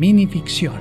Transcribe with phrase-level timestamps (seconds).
[0.00, 0.76] Minificción.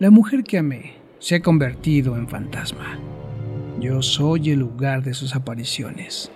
[0.00, 2.98] La mujer que amé se ha convertido en fantasma.
[3.78, 6.28] Yo soy el lugar de sus apariciones.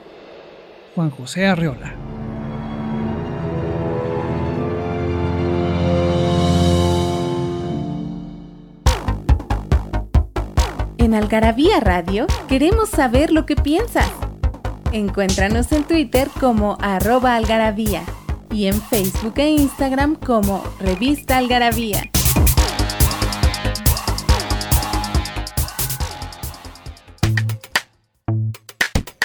[0.94, 1.96] Juan José Arreola.
[10.98, 14.12] En Algarabía Radio queremos saber lo que piensas.
[14.92, 18.04] Encuéntranos en Twitter como arroba algarabía
[18.56, 22.10] y en Facebook e Instagram como Revista Algarabía.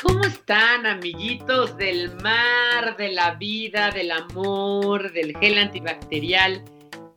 [0.04, 6.66] ¿Cómo están, amiguitos del mar, de la vida, del amor, del gel antibacterial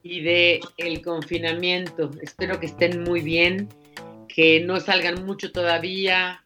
[0.05, 2.13] y del el confinamiento?
[2.23, 3.69] Espero que estén muy bien,
[4.29, 6.45] que no salgan mucho todavía,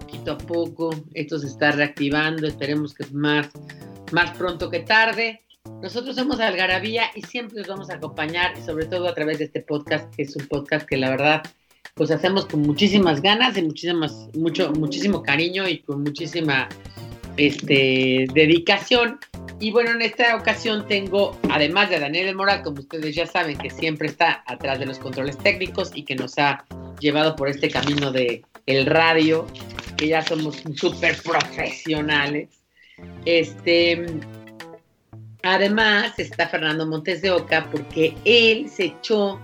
[0.00, 0.88] poquito a poco.
[1.12, 3.50] Esto se está reactivando, esperemos que más
[4.12, 5.42] más pronto que tarde.
[5.82, 9.44] Nosotros somos Algarabía y siempre los vamos a acompañar, y sobre todo a través de
[9.44, 11.42] este podcast, que es un podcast que la verdad,
[11.94, 16.68] pues hacemos con muchísimas ganas y muchísimas, mucho, muchísimo cariño y con muchísima
[17.36, 19.18] este, dedicación.
[19.60, 23.58] Y bueno, en esta ocasión tengo, además de Daniel El Moral, como ustedes ya saben,
[23.58, 26.64] que siempre está atrás de los controles técnicos y que nos ha
[27.00, 29.46] llevado por este camino de el radio,
[29.96, 32.57] que ya somos súper profesionales.
[33.24, 34.06] Este,
[35.42, 39.40] además está Fernando Montes de Oca porque él se echó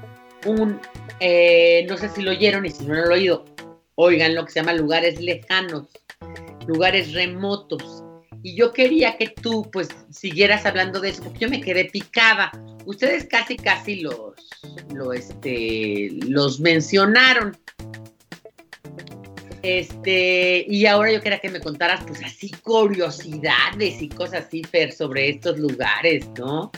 [0.47, 0.81] un,
[1.21, 3.45] eh, no sé si lo oyeron y si no lo han oído,
[3.97, 5.89] oigan lo que se llama lugares lejanos,
[6.67, 8.03] lugares remotos.
[8.43, 12.53] Y yo quería que tú pues siguieras hablando de eso, porque yo me quedé picada.
[12.85, 14.35] Ustedes casi, casi los,
[14.93, 17.57] lo, este, los mencionaron.
[19.65, 24.93] Este, y ahora yo quería que me contaras, pues así, curiosidades y cosas así, Fer,
[24.93, 26.71] sobre estos lugares, ¿no?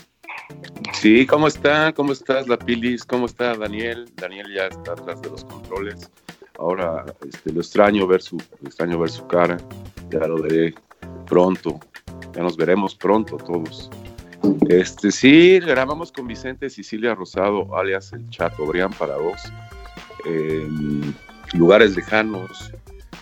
[0.93, 1.91] Sí, ¿cómo está?
[1.91, 3.03] ¿Cómo estás, la Pilis?
[3.03, 4.09] ¿Cómo está Daniel?
[4.15, 6.09] Daniel ya está atrás de los controles.
[6.59, 9.57] Ahora este, lo extraño ver su, extraño ver su cara.
[10.09, 10.73] Ya lo veré
[11.25, 11.81] pronto.
[12.33, 13.89] Ya nos veremos pronto todos.
[14.69, 19.41] Este, sí, grabamos con Vicente Sicilia Rosado, alias el Chato Brian para dos
[21.53, 22.71] lugares lejanos.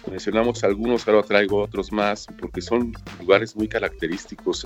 [0.09, 4.65] Mencionamos algunos, ahora traigo otros más, porque son lugares muy característicos.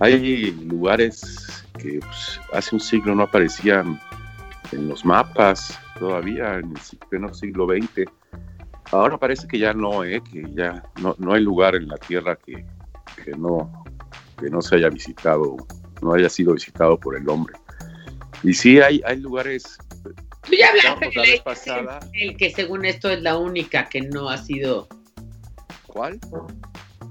[0.00, 4.00] Hay, eh, lugares que pues, hace un siglo no aparecían
[4.72, 8.10] en los mapas todavía, en el pleno siglo XX.
[8.92, 12.36] Ahora parece que ya no, eh, que ya no, no hay lugar en la Tierra
[12.36, 12.64] que,
[13.24, 13.84] que, no,
[14.38, 15.56] que no se haya visitado,
[16.02, 17.54] no haya sido visitado por el hombre.
[18.42, 19.78] Y sí, hay, hay lugares
[20.46, 22.00] Tú ya hablaste pasada.
[22.12, 24.88] el que según esto es la única que no ha sido.
[25.86, 26.20] ¿Cuál?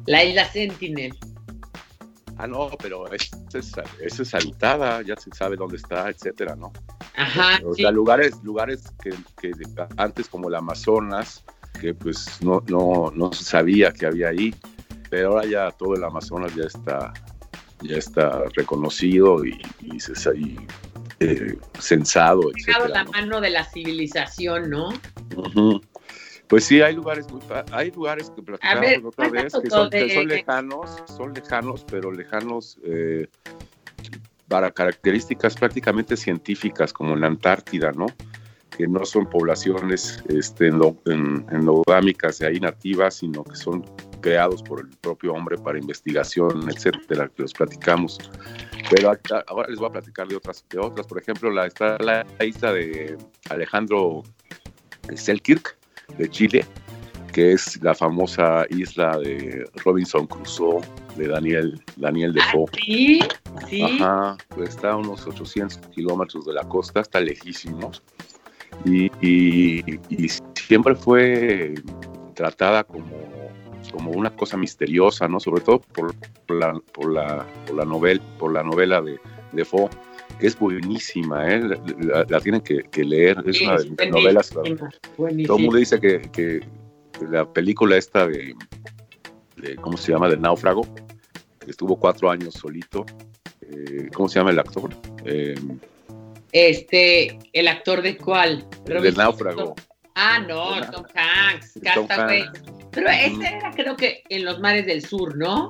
[0.06, 1.13] La isla Sentinel.
[2.38, 6.73] Ah, no, pero esa es, es, habitada, ya se sabe dónde está, etcétera, ¿no?
[7.16, 7.62] Ajá.
[7.66, 9.52] O sea, lugares, lugares que, que,
[9.96, 11.46] antes como el Amazonas,
[11.79, 14.53] que pues no, no, no se sabía que había ahí,
[15.09, 17.13] pero ahora ya todo el Amazonas ya está,
[17.81, 20.57] ya está reconocido y, y, se, y
[21.19, 22.89] eh, censado, etc.
[22.89, 24.89] la mano de la civilización, ¿no?
[26.47, 27.25] Pues sí, hay lugares
[27.71, 29.89] hay lugares que platicamos otra vez que son,
[30.27, 33.27] lejanos, son lejanos, pero lejanos eh,
[34.47, 38.07] para características prácticamente científicas, como en la Antártida, ¿no?
[38.77, 43.83] Que no son poblaciones este, endogámicas de ahí nativas, sino que son
[44.25, 48.17] creados por el propio hombre para investigación, etcétera, que los platicamos.
[48.89, 49.13] Pero
[49.45, 51.05] ahora les voy a platicar de otras, de otras.
[51.05, 53.17] Por ejemplo, la, está la isla de
[53.51, 54.23] Alejandro
[55.13, 55.77] Selkirk,
[56.17, 56.66] de Chile,
[57.33, 60.81] que es la famosa isla de Robinson Crusoe,
[61.17, 62.66] de Daniel, Daniel Defoe.
[62.66, 63.19] ¿Ah, sí,
[63.69, 63.81] sí.
[63.83, 68.01] Ajá, pues está a unos 800 kilómetros de la costa, está lejísimos.
[68.85, 71.75] Y, y siempre fue
[72.33, 73.34] tratada como
[73.95, 75.39] como una cosa misteriosa, ¿no?
[75.39, 76.13] Sobre todo por,
[76.53, 79.17] la, por, la, por, la, novela, por la novela de,
[79.53, 79.89] de Fo,
[80.37, 81.61] que es buenísima, ¿eh?
[82.27, 84.49] La, tienen que, leer, es una de mis novelas.
[84.49, 86.59] Todo el mundo dice que, que,
[87.29, 88.53] la película esta de,
[89.79, 90.81] ¿cómo se llama?, del náufrago,
[91.59, 93.05] que estuvo cuatro años solito,
[93.61, 94.89] eh, ¿cómo se llama el actor?
[96.51, 98.67] este, ¿el actor de cuál?
[98.85, 99.73] Del náufrago.
[100.15, 102.45] Ah, no, Tom Hanks, Castaway.
[102.95, 105.69] Pero este era creo que en los mares del sur, ¿no?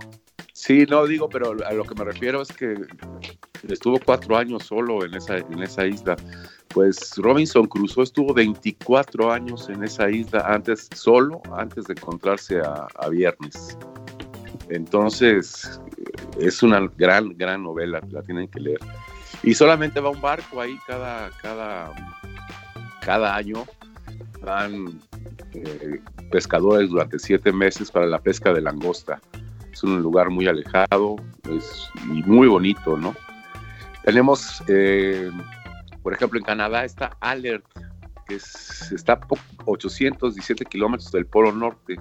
[0.53, 2.75] Sí, no digo, pero a lo que me refiero es que
[3.67, 6.15] estuvo cuatro años solo en esa, en esa isla.
[6.69, 12.87] Pues Robinson Crusoe estuvo 24 años en esa isla antes, solo antes de encontrarse a,
[12.95, 13.77] a Viernes.
[14.69, 15.79] Entonces,
[16.39, 18.79] es una gran, gran novela, la tienen que leer.
[19.43, 21.91] Y solamente va un barco ahí cada, cada,
[23.01, 23.65] cada año.
[24.41, 25.01] Van
[25.55, 29.21] eh, pescadores durante siete meses para la pesca de langosta.
[29.71, 31.17] Es un lugar muy alejado
[31.49, 33.15] es, y muy bonito, ¿no?
[34.03, 35.31] Tenemos, eh,
[36.03, 37.65] por ejemplo, en Canadá está Alert,
[38.27, 39.19] que está a
[39.65, 41.97] 817 kilómetros del Polo Norte.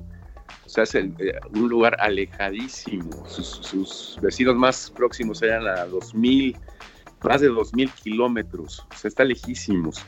[0.64, 1.10] O sea, es eh,
[1.54, 3.26] un lugar alejadísimo.
[3.26, 6.56] Sus, vecinos más próximos eran a 2000,
[7.22, 8.86] más de 2000 kilómetros.
[8.90, 10.04] O sea, está lejísimos.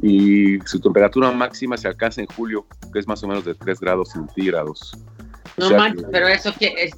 [0.00, 3.80] Y su temperatura máxima se alcanza en julio, que es más o menos de 3
[3.80, 4.96] grados centígrados.
[5.56, 6.92] No manches, pero eso que es.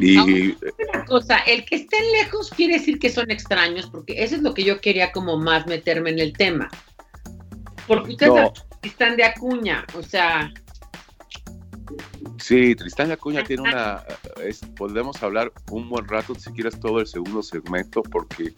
[0.00, 4.42] Y, una cosa, el que estén lejos quiere decir que son extraños, porque eso es
[4.42, 6.70] lo que yo quería como más meterme en el tema.
[7.86, 8.50] Porque ustedes
[8.82, 10.52] están de Acuña, o sea.
[12.38, 14.02] Sí, Tristán de Acuña tiene una.
[14.76, 18.52] podemos hablar un buen rato, si quieres, todo el segundo segmento, porque,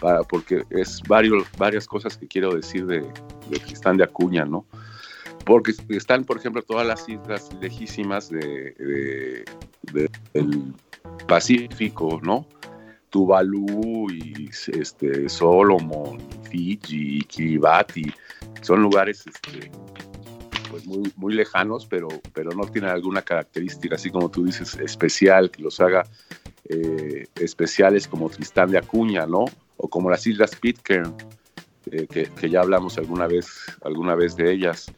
[0.00, 4.66] para, porque es varios, varias cosas que quiero decir de, de Tristán de Acuña, ¿no?
[5.44, 9.44] porque están, por ejemplo, todas las islas lejísimas de,
[10.32, 10.74] del
[11.26, 12.46] Pacífico, ¿no?
[13.10, 16.18] Tuvalu y este, Solomon,
[16.50, 18.12] Fiji, Kiribati,
[18.62, 19.70] son lugares este,
[20.70, 25.50] pues muy, muy lejanos, pero, pero no tienen alguna característica, así como tú dices, especial,
[25.50, 26.04] que los haga
[26.68, 29.46] eh, especiales como Tristán de Acuña, ¿no?
[29.82, 31.14] O como las Islas Pitcairn,
[31.90, 33.48] eh, que, que, ya hablamos alguna vez,
[33.82, 34.92] alguna vez de ellas.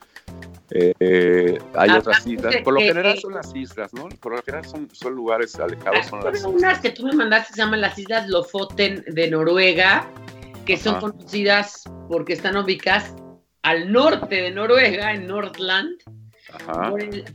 [0.70, 4.08] Eh, hay otras islas, por lo general son las islas, ¿no?
[4.08, 6.06] Por lo general son, son lugares alejados.
[6.06, 10.10] Son las unas que tú me mandaste se llaman las Islas Lofoten de Noruega,
[10.64, 13.14] que son conocidas porque están ubicadas
[13.62, 15.98] al norte de Noruega, en Nordland,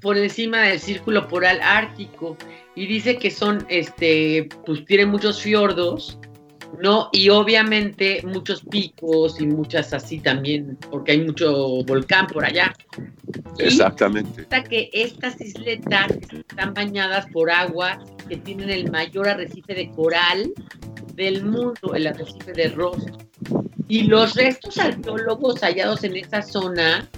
[0.02, 2.38] por, encima del círculo polar ártico.
[2.76, 6.20] Y dice que son, este, pues tienen muchos fiordos
[6.82, 7.10] ¿no?
[7.12, 12.74] Y obviamente muchos picos y muchas así también, porque hay mucho volcán por allá.
[13.58, 14.42] Exactamente.
[14.42, 20.52] Hasta que estas isletas están bañadas por agua que tienen el mayor arrecife de coral
[21.16, 23.04] del mundo, el arrecife de Ross.
[23.88, 27.10] Y los restos arqueólogos hallados en esa zona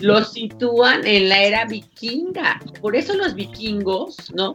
[0.00, 2.60] los sitúan en la era vikinga.
[2.80, 4.54] Por eso los vikingos, ¿no?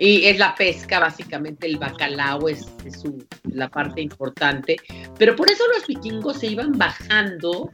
[0.00, 2.66] Y es la pesca, básicamente el bacalao es,
[2.98, 4.78] su, la parte importante.
[5.18, 7.70] Pero por eso los vikingos se iban bajando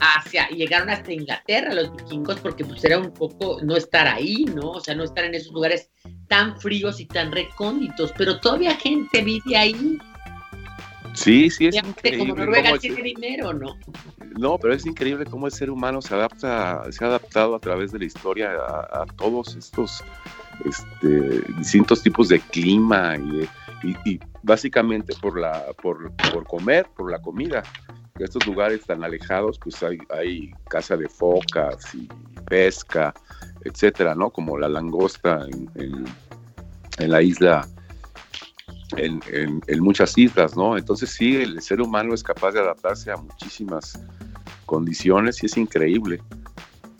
[0.00, 4.70] hacia, llegaron hasta Inglaterra los vikingos, porque pues era un poco no estar ahí, ¿no?
[4.70, 5.90] O sea, no estar en esos lugares
[6.26, 9.98] tan fríos y tan recónditos, pero todavía gente vive ahí.
[11.12, 12.30] Sí, sí, es increíble.
[12.30, 13.76] Como Noruega tiene dinero, ¿no?
[14.38, 17.92] No, pero es increíble cómo el ser humano se adapta, se ha adaptado a través
[17.92, 20.02] de la historia a todos estos
[20.64, 23.16] este, distintos tipos de clima
[24.04, 26.12] y, básicamente por, la, por,
[26.46, 27.62] comer, por la comida.
[28.16, 32.08] En estos lugares tan alejados, pues hay, hay caza de focas y
[32.48, 33.14] pesca,
[33.64, 34.30] etcétera, ¿no?
[34.30, 36.04] Como la langosta en,
[36.98, 37.68] la isla,
[38.96, 40.76] en, en, muchas islas, ¿no?
[40.76, 44.00] Entonces sí, el ser humano es capaz de adaptarse a muchísimas
[44.66, 46.20] condiciones y es increíble.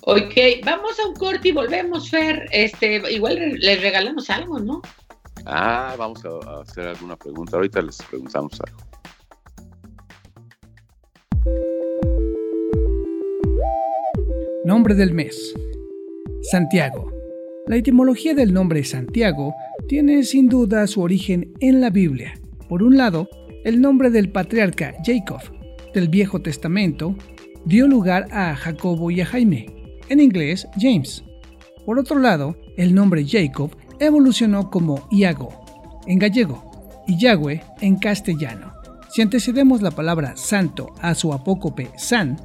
[0.02, 2.46] Ok, vamos a un corte y volvemos, Fer.
[2.52, 4.80] Este, igual les regalamos algo, ¿no?
[5.44, 7.56] Ah, vamos a hacer alguna pregunta.
[7.56, 8.78] Ahorita les preguntamos algo.
[14.64, 15.54] Nombre del mes.
[16.42, 17.10] Santiago.
[17.66, 19.54] La etimología del nombre Santiago
[19.88, 22.34] tiene sin duda su origen en la Biblia.
[22.68, 23.28] Por un lado,
[23.64, 25.40] el nombre del patriarca Jacob
[25.92, 27.14] del Viejo Testamento
[27.64, 29.77] dio lugar a Jacobo y a Jaime,
[30.08, 31.24] en inglés James.
[31.84, 35.50] Por otro lado, el nombre Jacob evolucionó como Iago,
[36.06, 36.68] en gallego,
[37.06, 38.72] y Yahweh en castellano.
[39.10, 42.38] Si antecedemos la palabra santo a su apócope San,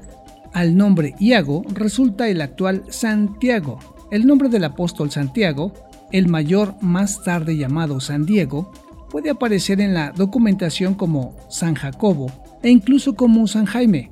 [0.53, 3.79] al nombre Iago resulta el actual Santiago.
[4.11, 5.73] El nombre del apóstol Santiago,
[6.11, 8.71] el mayor más tarde llamado San Diego,
[9.09, 14.11] puede aparecer en la documentación como San Jacobo e incluso como San Jaime,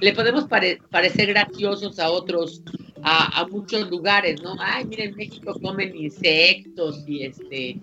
[0.00, 0.46] le podemos
[0.90, 2.62] parecer graciosos a otros,
[3.02, 4.56] a, muchos lugares, ¿no?
[4.60, 7.78] Ay, miren, en México comen insectos y este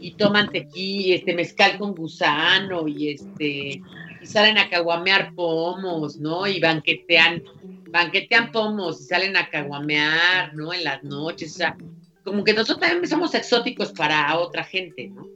[0.00, 3.80] y toman tequila, este mezcal con gusano y este
[4.22, 6.46] y salen a caguamear pomos, ¿no?
[6.46, 7.42] Y banquetean
[7.90, 10.72] banquetean pomos y salen a caguamear, ¿no?
[10.72, 11.76] En las noches, o sea,
[12.24, 15.28] como que nosotros también somos exóticos para otra gente, ¿no?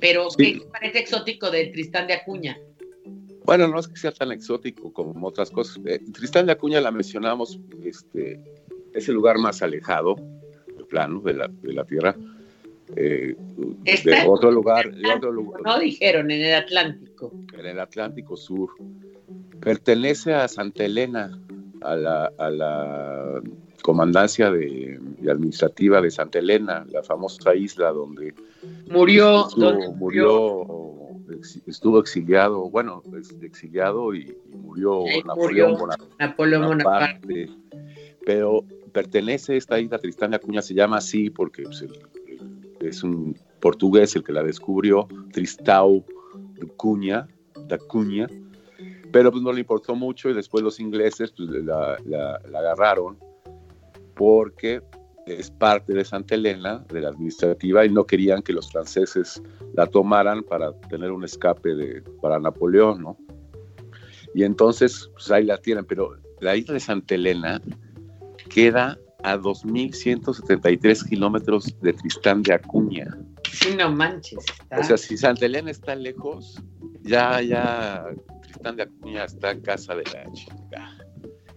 [0.00, 2.58] Pero ¿qué parece exótico de Tristán de Acuña?
[3.44, 5.78] Bueno, no es que sea tan exótico como otras cosas.
[5.86, 8.40] Eh, Tristán de Acuña la mencionamos, este,
[8.92, 10.16] es el lugar más alejado,
[10.76, 12.16] de plano, de la, de la Tierra.
[12.96, 13.34] Eh,
[14.04, 14.90] de otro lugar,
[15.64, 17.32] No dijeron, en el Atlántico.
[17.58, 18.70] En el Atlántico Sur.
[19.60, 21.38] Pertenece a Santa Elena,
[21.80, 23.42] a la, a la
[23.84, 24.98] comandancia de,
[25.30, 28.34] administrativa de Santa Elena, la famosa isla donde
[28.90, 30.66] murió, estuvo, murió,
[31.66, 33.02] estuvo exiliado, bueno,
[33.42, 35.76] exiliado y, murió Napoleón,
[36.66, 37.50] Bonaparte.
[38.24, 41.84] Pero pertenece esta isla Tristán de Acuña, se llama así porque pues,
[42.88, 46.04] es un portugués el que la descubrió, Tristão
[46.76, 47.26] Cunha,
[47.68, 48.26] de Cunha,
[49.12, 53.18] pero pues no le importó mucho y después los ingleses pues, la, la agarraron
[54.14, 54.82] porque
[55.26, 59.42] es parte de Santa Elena, de la administrativa, y no querían que los franceses
[59.74, 63.16] la tomaran para tener un escape de, para Napoleón, ¿no?
[64.34, 67.60] Y entonces, pues ahí la tienen, pero la isla de Santa Elena
[68.50, 73.16] queda a 2.173 kilómetros de Tristán de Acuña.
[73.50, 74.44] Sí, no manches.
[74.76, 76.62] O sea, si Santa Elena está lejos,
[77.02, 78.04] ya, ya
[78.42, 80.90] Tristán de Acuña está en casa de la chica.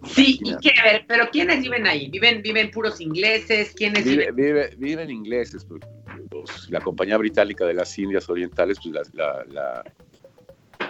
[0.06, 2.10] Sí, y qué, a ver, pero ¿quiénes viven ahí?
[2.10, 3.74] ¿Viven, viven puros ingleses?
[3.74, 4.36] ¿Quiénes viven?
[4.78, 5.66] viven ingleses.
[5.66, 5.82] Pues,
[6.30, 9.84] pues, la Compañía Británica de las Indias Orientales pues, la, la,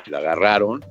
[0.05, 0.85] la, agarraron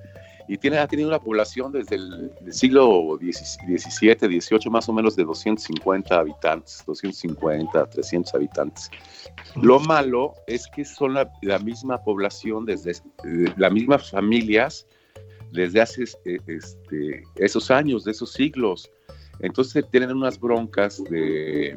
[0.48, 5.24] y tiene, ha tenido una población desde el, siglo XVII, XVIII, más o menos de
[5.24, 8.90] 250 habitantes, 250, 300 habitantes.
[9.56, 14.86] Lo malo es que son la, la misma población, desde eh, las mismas familias
[15.52, 18.90] desde hace eh, este, esos años, de esos siglos.
[19.40, 21.76] Entonces tienen unas broncas de,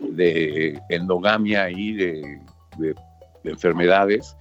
[0.00, 2.38] de endogamia y de,
[3.44, 4.36] enfermedades,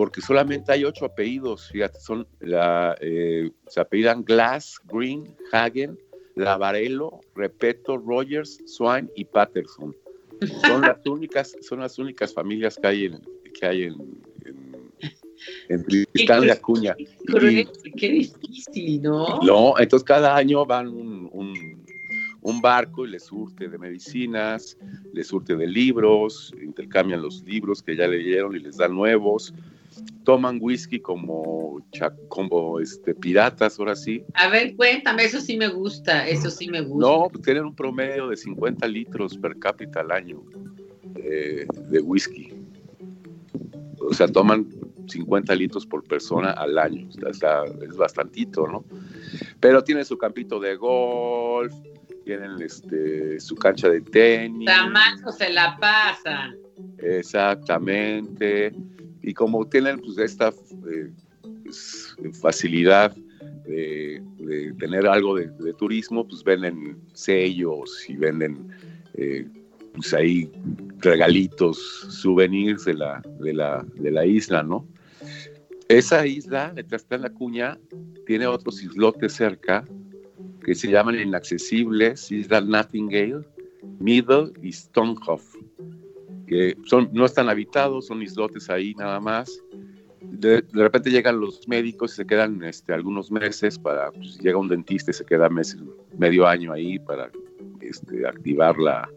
[0.00, 5.98] porque solamente hay ocho apellidos, fíjate, son la, eh, se apellidan Glass, Green, Hagen,
[6.36, 9.94] Lavarello, Repeto, Rogers, Swain y Patterson.
[10.62, 13.20] Son las únicas, son las únicas familias que hay en,
[13.52, 14.22] que hay en,
[15.68, 16.96] en Tristán de Acuña.
[17.98, 19.38] Qué, difícil, ¿no?
[19.42, 21.28] No, entonces cada año van un,
[22.40, 24.78] un, barco y les surte de medicinas,
[25.12, 29.52] les surte de libros, intercambian los libros que ya leyeron y les dan nuevos.
[30.24, 31.82] Toman whisky como,
[32.28, 34.22] como este, piratas, ahora sí.
[34.34, 37.06] A ver, cuéntame, eso sí me gusta, eso sí me gusta.
[37.06, 40.42] No, pues tienen un promedio de 50 litros per cápita al año
[41.16, 42.52] eh, de whisky.
[44.00, 44.66] O sea, toman
[45.08, 47.08] 50 litros por persona al año.
[47.08, 48.84] es bastantito, ¿no?
[49.58, 51.74] Pero tienen su campito de golf,
[52.24, 54.66] tienen este, su cancha de tenis.
[54.66, 56.56] Tamaño se la pasan.
[56.98, 58.72] Exactamente.
[59.22, 61.10] Y como tienen pues esta eh,
[61.64, 63.14] pues, facilidad
[63.66, 64.22] de,
[64.78, 68.68] tener algo de, turismo, pues venden sellos y venden
[69.14, 69.46] eh,
[69.94, 70.50] pues ahí
[70.98, 71.78] regalitos,
[72.10, 74.86] souvenirs de la, de la, de la isla, ¿no?
[75.88, 77.78] Esa isla, detrás de la cuña,
[78.26, 79.84] tiene otros islotes cerca
[80.64, 83.44] que se llaman inaccesibles, Isla Nightingale,
[83.98, 85.56] Middle y Stonehoff,
[86.50, 89.62] que son, no están habitados, son islotes ahí nada más.
[90.20, 94.66] de, repente llegan los médicos y se quedan este, algunos meses para, pues, llega un
[94.66, 95.48] dentista y se queda
[96.18, 97.30] medio año ahí para
[97.80, 99.08] este, activar la,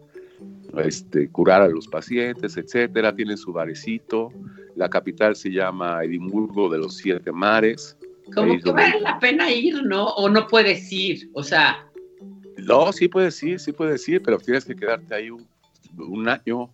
[0.78, 3.12] este, curar a los pacientes, etcétera.
[3.12, 4.32] Tienen su barecito.
[4.76, 7.96] La capital se llama Edimburgo de los Siete Mares.
[8.32, 10.06] Como que vale la pena ir, ¿no?
[10.10, 11.84] O no puedes ir, o sea.
[12.58, 16.70] No, sí puedes ir, sí puedes ir, pero tienes que quedarte ahí un, año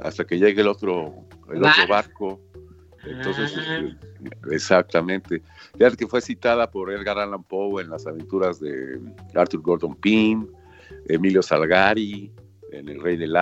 [0.00, 1.14] hasta que llegue el otro,
[1.50, 2.40] el otro barco.
[3.04, 3.78] Entonces, ah.
[3.78, 5.42] este, exactamente.
[5.76, 9.00] Fíjate que fue citada por Edgar Allan Poe en las aventuras de
[9.34, 10.46] Arthur Gordon Pym,
[11.08, 12.32] Emilio Salgari,
[12.72, 13.32] en El Rey del,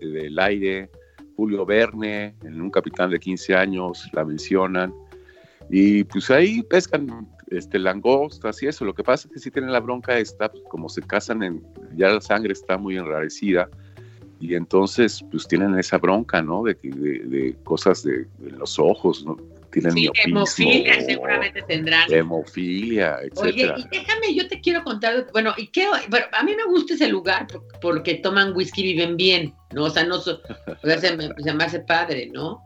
[0.00, 0.90] del Aire,
[1.36, 4.92] Julio Verne, en Un Capitán de 15 años, la mencionan.
[5.70, 8.84] Y pues ahí pescan este, langostas y eso.
[8.84, 11.62] Lo que pasa es que si tienen la bronca esta, pues, como se casan, en,
[11.94, 13.68] ya la sangre está muy enrarecida
[14.42, 16.64] y entonces pues tienen esa bronca, ¿no?
[16.64, 19.36] De, de, cosas de, los ojos, ¿no?
[19.70, 22.12] Tienen sí, hemofilia seguramente tendrán.
[22.12, 23.38] Hemofilia, etc.
[23.38, 26.94] Oye, y déjame, yo te quiero contar, bueno, y qué, bueno, a mí me gusta
[26.94, 27.46] ese lugar
[27.80, 29.84] porque, toman whisky y viven bien, ¿no?
[29.84, 32.64] O sea, no, o sea, se, llamarse padre, ¿no?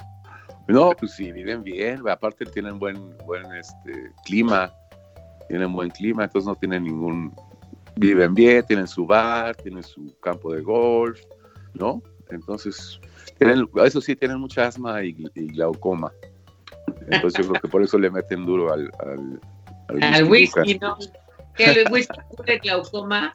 [0.68, 4.72] No, pues sí, viven bien, aparte tienen buen, buen este, clima,
[5.46, 7.34] tienen buen clima, entonces no tienen ningún,
[7.96, 11.20] viven bien, tienen su bar, tienen su campo de golf,
[11.76, 12.02] ¿no?
[12.30, 13.00] Entonces,
[13.38, 16.12] tienen, eso sí, tienen mucha asma y, glaucoma.
[17.08, 18.90] Entonces yo creo que por eso le meten duro al,
[19.88, 20.78] al, whisky.
[20.78, 20.96] ¿no?
[21.54, 23.32] Que el whisky cure glaucoma.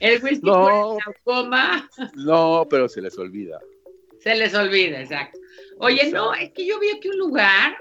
[0.00, 1.88] El whisky no, glaucoma.
[2.14, 3.60] No, pero se les olvida.
[4.20, 5.38] Se les olvida, exacto.
[5.78, 7.76] Oye, no, es que yo vi aquí un lugar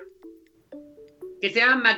[1.41, 1.97] que se llama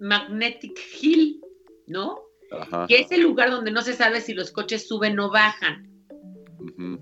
[0.00, 1.40] Magnetic Hill,
[1.86, 2.20] ¿no?
[2.50, 2.86] Ajá.
[2.86, 5.95] Que es el lugar donde no se sabe si los coches suben o bajan.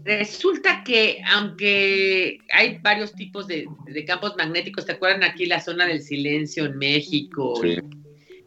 [0.04, 3.66] Resulta que aunque hay varios tipos de,
[4.06, 7.78] campos magnéticos, ¿te acuerdan aquí la zona del silencio en México y,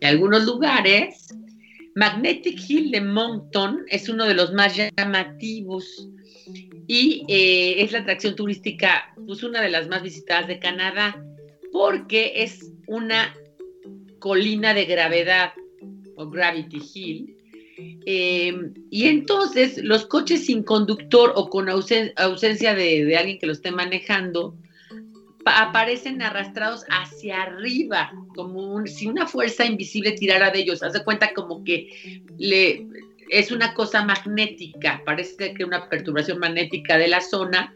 [0.05, 1.33] algunos lugares?
[1.95, 6.07] Magnetic Hill de Moncton es uno de los más llamativos
[6.85, 11.19] y eh, es la atracción turística, pues una de las más visitadas de Canadá,
[11.71, 13.35] porque es una
[14.19, 15.53] colina de gravedad
[16.15, 17.36] o Gravity Hill
[17.77, 18.53] eh,
[18.89, 24.55] y entonces los coches sin conductor o con ausencia de, alguien que lo esté manejando
[25.45, 30.83] aparecen arrastrados hacia arriba, como si una fuerza invisible tirara de ellos.
[30.83, 32.85] Hace cuenta como que le,
[33.29, 37.73] es una cosa magnética, parece que una perturbación magnética de la zona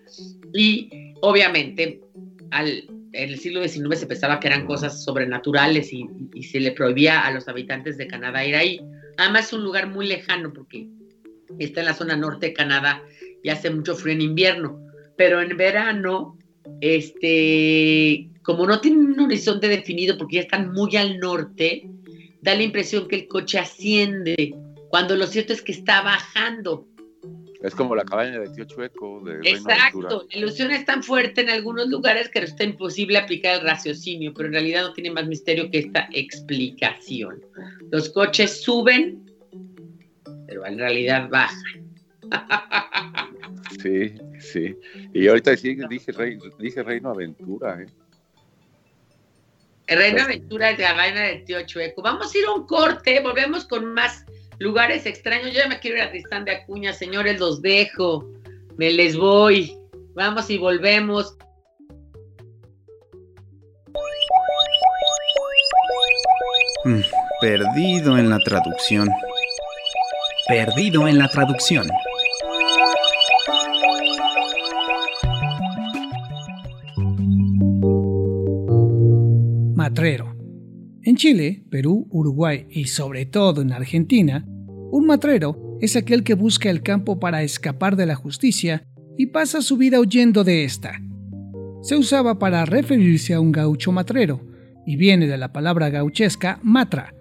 [0.54, 2.02] y obviamente
[2.50, 2.84] al,
[3.14, 7.32] en el siglo XIX se pensaba que eran cosas sobrenaturales y se le prohibía a
[7.32, 8.82] los habitantes de Canadá ir ahí
[9.18, 10.88] Además es un lugar muy lejano porque
[11.60, 13.04] está en la zona norte de Canadá
[13.44, 14.80] y hace mucho frío en invierno,
[15.18, 16.38] pero en verano,
[16.80, 21.84] este, como no tienen un horizonte definido porque ya están muy al norte,
[22.42, 24.56] da la impresión que el coche asciende,
[24.90, 26.88] cuando lo cierto es que está bajando.
[27.62, 29.22] Es como la cabaña de Tío Chueco.
[29.22, 33.68] De Exacto, la ilusión es tan fuerte en algunos lugares que está imposible aplicar el
[33.68, 37.42] raciocinio, pero en realidad no tiene más misterio que esta explicación.
[37.92, 39.32] Los coches suben,
[40.48, 41.82] pero en realidad bajan.
[43.82, 44.76] Sí, sí.
[45.14, 46.12] Y ahorita sí, dije,
[46.60, 47.88] dije Reino Aventura, ¿eh?
[49.88, 52.02] Reino Aventura es la vaina de Tío Chueco.
[52.02, 54.26] Vamos a ir a un corte, volvemos con más
[54.62, 55.48] lugares extraños.
[55.48, 58.30] Yo ya me quiero ir a Tristán de Acuña, señores, los dejo.
[58.78, 59.76] Me les voy.
[60.14, 61.36] Vamos y volvemos.
[66.86, 67.02] Mm,
[67.42, 69.10] perdido en la traducción.
[70.48, 71.88] Perdido en la traducción.
[81.04, 84.46] En Chile, Perú, Uruguay y sobre todo en Argentina,
[84.92, 88.84] un matrero es aquel que busca el campo para escapar de la justicia
[89.18, 91.02] y pasa su vida huyendo de esta.
[91.82, 94.42] Se usaba para referirse a un gaucho matrero,
[94.86, 97.16] y viene de la palabra gauchesca matra,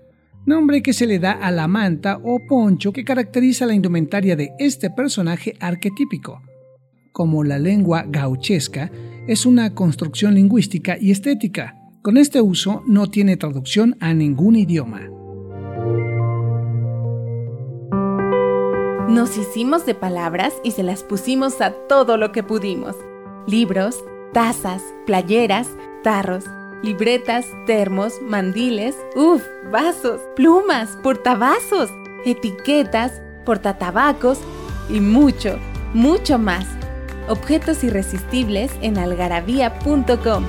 [0.44, 4.50] nombre que se le da a la manta o poncho que caracteriza la indumentaria de
[4.58, 6.42] este personaje arquetípico.
[7.12, 8.90] Como la lengua gauchesca
[9.26, 15.02] es una construcción lingüística y estética, con este uso no tiene traducción a ningún idioma.
[19.08, 22.96] Nos hicimos de palabras y se las pusimos a todo lo que pudimos.
[23.46, 25.68] Libros, tazas, playeras,
[26.02, 26.44] tarros,
[26.82, 31.90] libretas, termos, mandiles, uff, vasos, plumas, portavasos,
[32.24, 34.38] etiquetas, portatabacos
[34.88, 35.58] y mucho,
[35.92, 36.66] mucho más.
[37.28, 40.44] Objetos irresistibles en algarabía.com.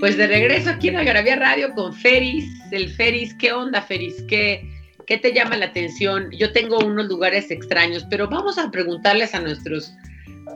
[0.00, 4.22] Pues de regreso aquí en Algarabía Radio con Feris, el Feris, ¿qué onda Feris?
[4.28, 4.62] ¿Qué,
[5.08, 6.30] ¿Qué te llama la atención?
[6.30, 9.92] Yo tengo unos lugares extraños, pero vamos a preguntarles a nuestros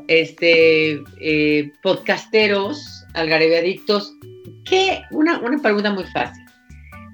[0.06, 4.14] este, eh, podcasteros, algareviadictos,
[4.64, 6.44] que una, una pregunta muy fácil.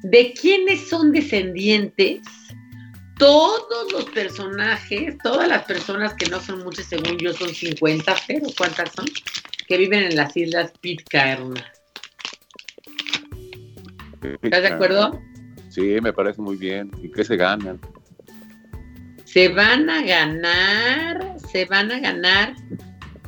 [0.03, 2.21] ¿De quiénes son descendientes
[3.19, 8.47] todos los personajes, todas las personas que no son muchas, según yo, son 50, pero
[8.57, 9.07] ¿cuántas son?
[9.67, 11.55] Que viven en las islas Pitcairn.
[14.43, 15.21] ¿Estás de acuerdo?
[15.69, 16.91] Sí, me parece muy bien.
[17.03, 17.81] ¿Y qué se ganan?
[19.25, 22.55] Se van a ganar, se van a ganar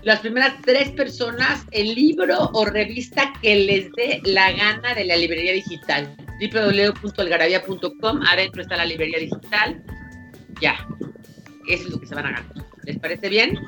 [0.03, 5.17] las primeras tres personas el libro o revista que les dé la gana de la
[5.17, 6.09] librería digital.
[6.41, 9.83] www.algarabia.com, adentro está la librería digital.
[10.61, 10.87] Ya,
[11.69, 12.55] eso es lo que se van a ganar.
[12.85, 13.59] ¿Les parece bien?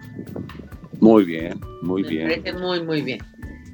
[1.01, 2.29] Muy bien, muy bien.
[2.29, 3.21] Me parece muy, muy bien.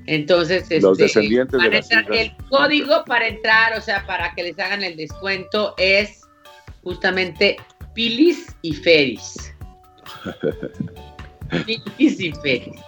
[0.09, 4.83] Entonces, los este, descendientes de el código para entrar, o sea, para que les hagan
[4.83, 6.23] el descuento es
[6.83, 7.59] justamente
[7.95, 9.53] Pilis y Feris.
[11.67, 12.81] Pilis y Feris.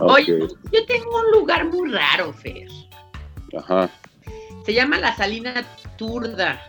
[0.00, 2.68] Oye, yo tengo un lugar muy raro, Fer.
[3.58, 3.90] Ajá.
[4.64, 5.66] Se llama la Salina
[5.98, 6.62] Turda,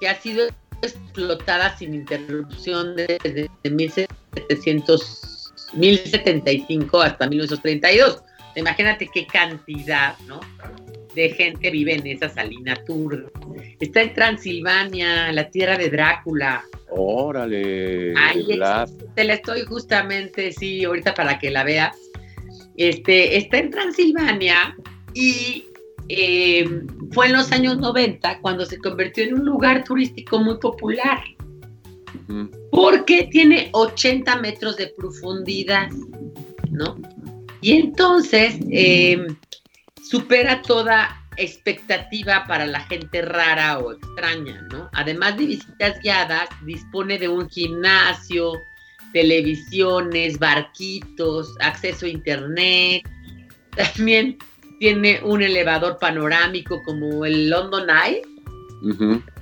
[0.00, 0.48] que ha sido
[0.82, 8.24] explotada sin interrupción desde 1700, 1075 hasta 1932
[8.56, 10.40] Imagínate qué cantidad, ¿no?
[11.14, 13.32] De gente vive en esa salina tour.
[13.80, 16.64] Está en Transilvania, la tierra de Drácula.
[16.90, 18.14] Órale.
[18.16, 18.46] Ahí
[19.14, 21.96] te la estoy justamente, sí, ahorita para que la veas.
[22.76, 24.76] Este, está en Transilvania
[25.14, 25.66] y
[26.08, 26.68] eh,
[27.12, 31.22] fue en los años 90 cuando se convirtió en un lugar turístico muy popular.
[32.70, 35.88] Porque tiene 80 metros de profundidad,
[36.70, 36.96] ¿no?
[37.60, 39.36] Y entonces em,
[40.08, 44.88] supera toda expectativa para la gente rara o extraña, ¿no?
[44.94, 48.52] Además de visitas guiadas, dispone de un gimnasio,
[49.12, 53.02] televisiones, barquitos, acceso a internet.
[53.76, 54.38] También
[54.78, 58.22] tiene un elevador panorámico como el London Eye,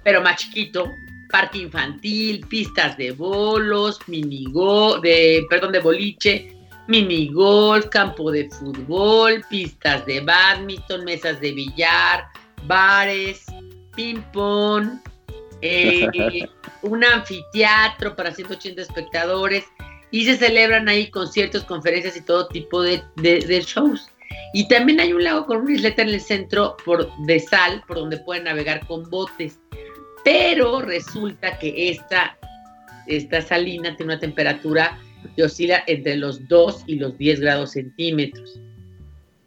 [0.02, 0.90] pero más chiquito,
[1.30, 6.53] parque infantil, pistas de bolos, minigo, de, perdón, de boliche,
[6.86, 12.26] minigolf, campo de fútbol, pistas de badminton, mesas de billar,
[12.66, 13.44] bares,
[13.94, 14.98] ping-pong,
[15.62, 16.08] eh,
[16.82, 19.64] un anfiteatro para 180 espectadores
[20.10, 23.02] y se celebran ahí conciertos, conferencias y todo tipo de,
[23.66, 24.08] shows.
[24.52, 27.96] Y también hay un lago con una isleta en el centro por, de sal por
[27.96, 29.58] donde pueden navegar con botes.
[30.24, 32.38] Pero resulta que esta,
[33.06, 34.98] esta salina tiene una temperatura
[35.36, 38.60] y oscila entre los 2 y los 10 grados centímetros.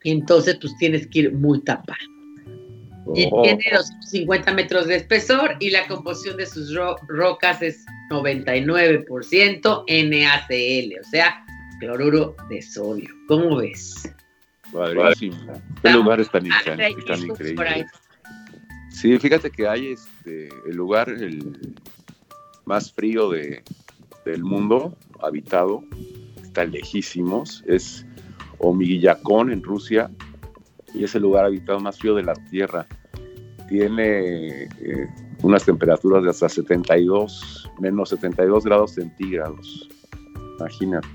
[0.04, 2.00] Entonces, pues tienes que ir muy tapado.
[3.16, 3.42] Y oh.
[3.42, 6.76] tiene los 50 metros de espesor y la composición de sus
[7.08, 11.46] rocas es 99% NaCl, o sea,
[11.80, 13.10] cloruro de sodio.
[13.28, 14.14] ¿Cómo ves?
[14.74, 15.62] Padrísimo.
[15.82, 17.86] Qué lugares tan, tan increíbles.
[18.90, 21.78] Sí, fíjate que hay este, el lugar el
[22.66, 23.64] más frío de,
[24.28, 25.84] del mundo habitado,
[26.44, 28.06] está lejísimos, es
[28.60, 30.12] Omigillacón en Rusia
[30.94, 32.86] y es el lugar habitado más frío de la Tierra.
[33.70, 35.08] Tiene eh,
[35.44, 39.90] unas temperaturas de hasta 72, menos 72 grados centígrados,
[40.60, 41.08] imagínate.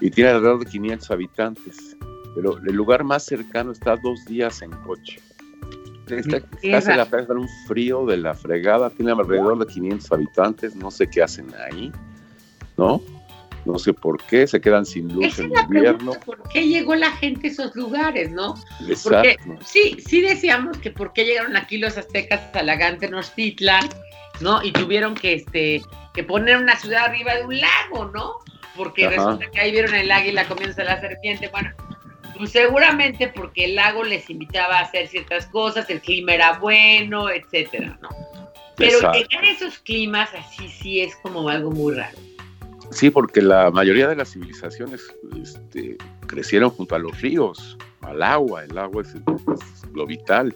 [0.00, 1.96] Y tiene alrededor de 500 habitantes,
[2.34, 5.20] pero el lugar más cercano está dos días en coche.
[6.08, 11.08] Está, la pena un frío de la fregada, tiene alrededor de 500 habitantes, no sé
[11.08, 11.92] qué hacen ahí
[12.76, 13.02] ¿no?
[13.64, 16.12] No sé por qué, se quedan sin luz en invierno.
[16.26, 18.54] ¿Por qué llegó la gente a esos lugares, no?
[19.04, 23.88] Porque sí, sí decíamos que por qué llegaron aquí los aztecas a la Tenochtitlan,
[24.40, 24.62] ¿no?
[24.64, 25.82] Y tuvieron que, este,
[26.12, 28.34] que poner una ciudad arriba de un lago, ¿no?
[28.76, 31.48] Porque resulta que ahí vieron el águila comienza la serpiente.
[31.48, 31.70] Bueno,
[32.36, 37.30] pues seguramente porque el lago les invitaba a hacer ciertas cosas, el clima era bueno,
[37.30, 38.08] etcétera, ¿no?
[38.76, 42.18] Pero en esos climas así sí es como algo muy raro.
[42.92, 48.64] Sí, porque la mayoría de las civilizaciones este, crecieron junto a los ríos, al agua.
[48.64, 49.14] El agua es,
[49.94, 50.54] lo vital,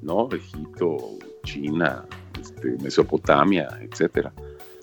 [0.00, 0.28] ¿no?
[0.32, 0.96] Egipto,
[1.44, 2.06] China,
[2.40, 4.32] este, Mesopotamia, etcétera.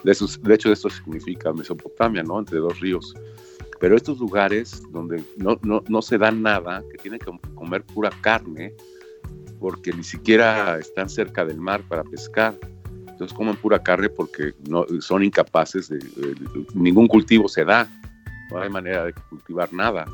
[0.04, 0.12] De,
[0.54, 2.40] hecho, esto significa Mesopotamia, ¿no?
[2.40, 3.16] Entre dos ríos.
[3.80, 8.74] Pero estos lugares donde no se da nada, que tienen que comer pura carne,
[9.60, 12.58] porque ni siquiera están cerca del mar para pescar.
[13.20, 16.00] Entonces comen pura carne porque no, son incapaces de,
[16.74, 17.86] ningún cultivo se da,
[18.50, 20.06] no hay manera de cultivar nada.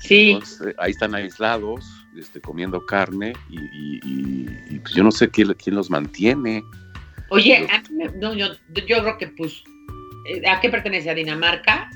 [0.00, 0.32] Sí.
[0.32, 1.84] Entonces, ahí están aislados,
[2.16, 6.64] este, comiendo carne y, pues yo no sé quién, quién los mantiene.
[7.30, 7.68] Oye,
[8.16, 9.62] no, yo, yo creo que pues,
[10.26, 11.10] eh, ¿a qué pertenece?
[11.10, 11.88] ¿A Dinamarca?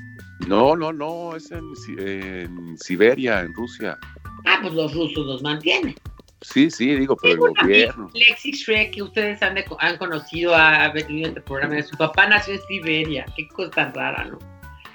[0.47, 3.99] No, no, no, es en, en Siberia, en Rusia.
[4.45, 5.95] Ah, pues los rusos los mantienen.
[6.43, 8.09] Sí, sí, digo, pero el gobierno.
[8.13, 12.55] Lexi Shrek, que ustedes han, han conocido, ha venido en este programa, su papá nació
[12.55, 13.25] en Siberia.
[13.35, 14.39] Qué cosa tan rara, ¿no?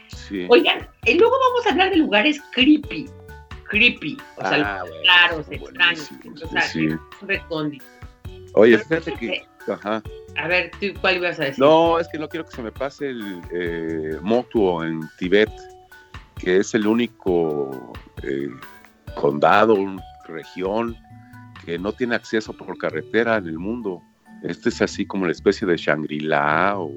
[0.08, 0.46] Sí.
[0.50, 3.08] Oigan, y luego vamos a hablar de lugares creepy.
[3.70, 4.18] Creepy.
[4.36, 6.10] O sea, ah, raros, extraños.
[6.42, 6.88] O sea, sí.
[8.54, 9.46] Oye, fíjate que.
[9.70, 10.02] Ajá.
[10.36, 11.58] A ver, ¿tú cuál ibas a decir?
[11.58, 15.50] No, es que no quiero que se me pase el eh, Motuo en Tibet,
[16.38, 18.48] que es el único eh,
[19.14, 19.76] condado,
[20.26, 20.96] región
[21.64, 24.02] que no tiene acceso por carretera en el mundo.
[24.42, 26.92] Este es así como la especie de Shangri-La o,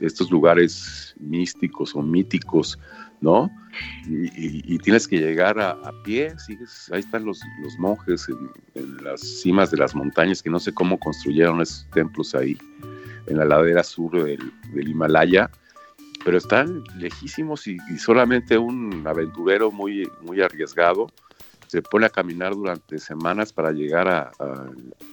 [0.00, 2.78] estos lugares místicos o míticos,
[3.20, 3.50] ¿no?
[4.06, 7.40] Y, tienes que llegar a, pie, sigues, ahí están los,
[7.78, 8.26] monjes
[8.74, 12.56] en, las cimas de las montañas, que no sé cómo construyeron esos templos ahí,
[13.26, 15.50] en la ladera sur del, del Himalaya,
[16.24, 21.08] pero están lejísimos y, y, solamente un aventurero muy, muy arriesgado
[21.66, 24.30] se pone a caminar durante semanas para llegar a,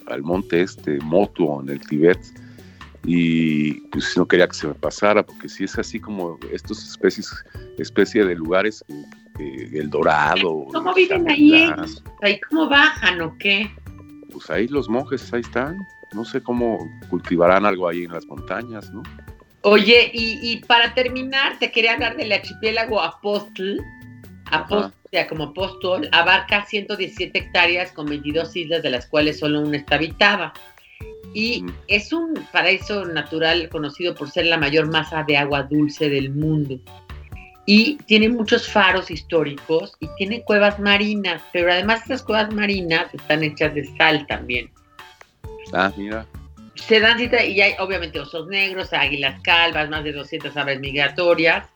[0.07, 2.19] al monte este, Motu, en el Tíbet,
[3.05, 7.33] y pues no quería que se me pasara, porque si es así como estos especies,
[7.77, 8.83] especie de lugares,
[9.39, 10.67] el Dorado.
[10.71, 11.69] ¿Cómo viven ahí?
[12.21, 13.69] ¿Ahí cómo bajan o qué?
[14.31, 15.77] Pues ahí los monjes, ahí están.
[16.13, 16.77] No sé cómo
[17.09, 19.01] cultivarán algo ahí en las montañas, ¿no?
[19.63, 23.81] Oye, y, y para terminar, te quería hablar del archipiélago Apóstol.
[24.45, 29.77] Apóstol sea, como apóstol, abarca 117 hectáreas con 22 islas, de las cuales solo una
[29.77, 30.53] está habitada.
[31.35, 36.31] Y es un paraíso natural conocido por ser la mayor masa de agua dulce del
[36.31, 36.79] mundo.
[37.67, 43.43] Y tiene muchos faros históricos y tiene cuevas marinas, pero además estas cuevas marinas están
[43.43, 44.71] hechas de sal también.
[45.73, 46.25] Ah, mira.
[46.73, 51.69] Se dan cita y hay obviamente osos negros, águilas calvas, más de 200 aves migratorias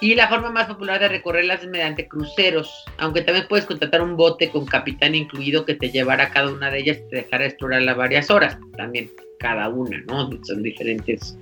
[0.00, 4.16] y la forma más popular de recorrerlas es mediante cruceros, aunque también puedes contratar un
[4.16, 7.46] bote con capitán incluido que te llevará a cada una de ellas y te dejará
[7.46, 10.30] explorarla varias horas, también cada una, ¿no?
[10.44, 11.36] Son diferentes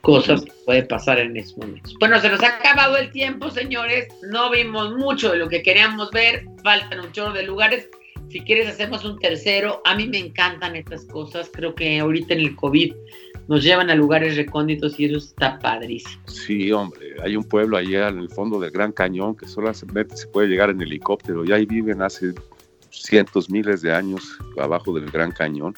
[0.00, 1.94] cosas que puede pasar en esos momentos.
[1.98, 4.08] Bueno, se nos ha acabado el tiempo, señores.
[4.30, 6.44] No vimos mucho de lo que queríamos ver.
[6.62, 7.88] Faltan un chorro de lugares.
[8.30, 9.80] Si quieres, hacemos un tercero.
[9.84, 11.50] A mí me encantan estas cosas.
[11.52, 12.94] Creo que ahorita en el COVID
[13.48, 16.22] nos llevan a lugares recónditos y eso está padrísimo.
[16.26, 20.28] Sí, hombre, hay un pueblo allá en el fondo del Gran Cañón que solamente se
[20.28, 22.34] puede llegar en helicóptero y ahí viven hace
[22.90, 25.74] cientos, miles de años abajo del Gran Cañón.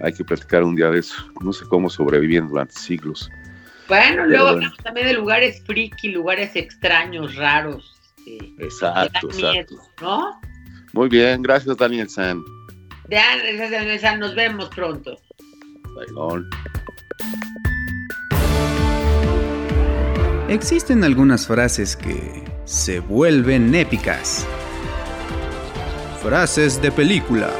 [0.00, 1.14] Hay que platicar un día de eso.
[1.42, 3.30] No sé cómo sobrevivían durante siglos.
[3.86, 7.94] Bueno, luego hablamos también de lugares friki, lugares extraños, raros.
[8.24, 9.76] Este, exacto, exacto.
[10.00, 10.40] ¿No?
[10.94, 12.42] Muy bien, gracias Daniel San.
[13.08, 15.18] Gracias Daniel San, nos vemos pronto.
[20.48, 24.46] Existen algunas frases que se vuelven épicas.
[26.22, 27.52] Frases de película.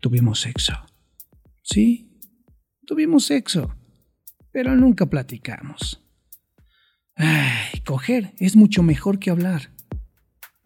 [0.00, 0.72] Tuvimos sexo.
[1.62, 2.08] Sí,
[2.86, 3.74] tuvimos sexo,
[4.52, 6.00] pero nunca platicamos.
[7.16, 9.75] Ay, coger es mucho mejor que hablar.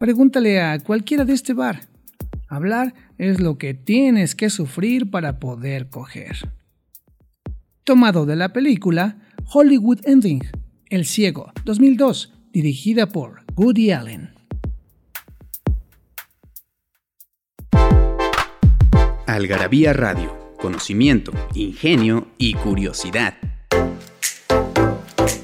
[0.01, 1.83] Pregúntale a cualquiera de este bar.
[2.49, 6.39] Hablar es lo que tienes que sufrir para poder coger.
[7.85, 9.19] Tomado de la película
[9.53, 10.41] Hollywood Ending,
[10.89, 14.31] El Ciego, 2002, dirigida por Woody Allen.
[19.27, 23.35] Algarabía Radio, conocimiento, ingenio y curiosidad.